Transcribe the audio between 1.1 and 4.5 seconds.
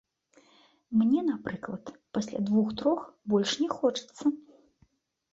напрыклад, пасля двух-трох больш не хочацца.